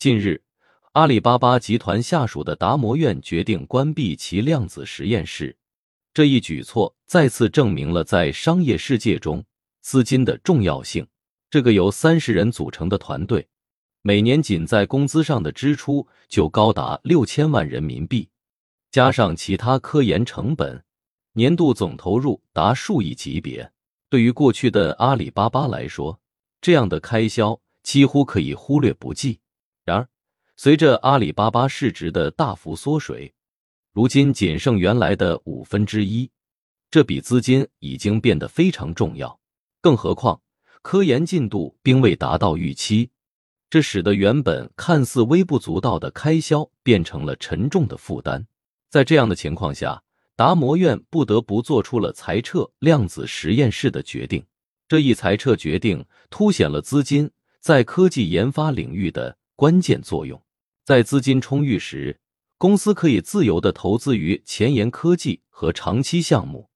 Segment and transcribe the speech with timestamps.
[0.00, 0.40] 近日，
[0.92, 5.54] 阿里巴巴集团下属的达摩院决定关闭其量子实验室，
[6.14, 9.44] 这一举措再次证明了在商业世界中
[9.82, 11.06] 资金的重要性。
[11.50, 13.46] 这个由三十人组成的团队，
[14.00, 18.26] 每年仅在工资上的支出就高达六千万人民币，
[18.90, 20.82] 加上其他科研成本，
[21.34, 23.70] 年度总投入达数亿级别。
[24.08, 26.18] 对于过去的阿里巴巴来说，
[26.62, 29.40] 这样的开销几乎可以忽略不计。
[29.90, 30.08] 然而，
[30.56, 33.34] 随着阿里巴巴市值的大幅缩水，
[33.92, 36.30] 如今仅剩原来的五分之一，
[36.92, 39.40] 这笔资金已经变得非常重要。
[39.80, 40.40] 更何况，
[40.80, 43.10] 科研进度并未达到预期，
[43.68, 48.46] 这使得原本看似微不足道的开销变成了沉重的负担。
[48.88, 50.04] 在这样的情况下，
[50.36, 54.46] 达摩院不得不做出了裁撤量子实验室的决定。
[54.86, 60.42] 这一裁撤决定凸显了资金在科技研发领域的关键作用。
[60.86, 62.18] 在资金充裕时，
[62.56, 66.70] 公司可以自由的投资于前沿科技和长期项目，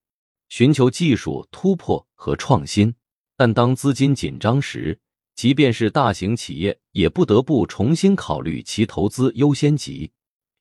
[0.51, 2.95] 寻求技术突破和创新。
[3.39, 5.01] 但当资金紧张时，
[5.35, 10.13] 即便是大型企业也不得不重新考虑其投资优先级，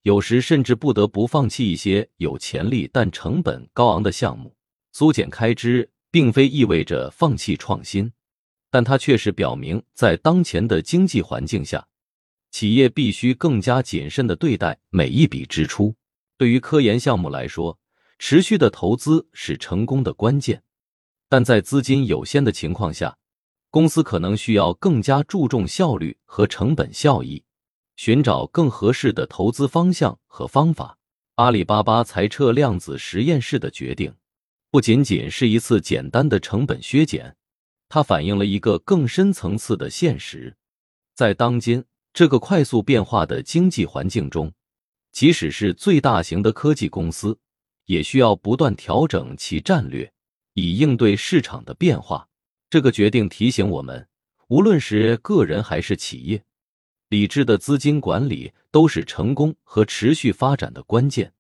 [0.04, 4.56] 有时甚至不得不放弃一些有潜力但成本高昂的项目。
[4.94, 8.14] 缩减开支并非意味着放弃创新，
[8.72, 11.86] 但它确实表明，在当前的经济环境下，
[12.54, 15.96] 企业必须更加谨慎的对待每一笔支出。
[16.38, 17.80] 对于科研项目来说，
[18.20, 20.62] 持续的投资是成功的关键。
[21.28, 23.18] 但在资金有限的情况下，
[23.72, 27.44] 公司可能需要更加注重效率和成本效益，
[27.96, 31.00] 寻找更合适的投资方向和方法。
[31.36, 34.14] 阿里巴巴裁撤量子实验室的决定，
[34.70, 37.36] 不仅仅是一次简单的成本削减，
[37.90, 40.56] 它反映了一个更深层次的现实：
[41.16, 44.54] 在当今这个快速变化的经济环境中，
[45.12, 47.40] 即使是最大型的科技公司，
[47.86, 50.12] 也需要不断调整其战略。
[50.54, 52.28] 以应对市场的变化，
[52.70, 54.08] 这个决定提醒我们，
[54.48, 56.44] 无论是个人还是企业，
[57.10, 61.34] 理智的资金管理都是成功和持续发展的关键。